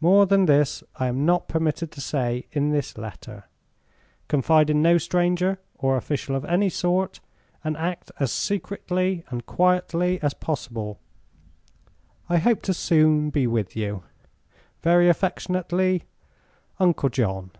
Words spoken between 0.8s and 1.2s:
I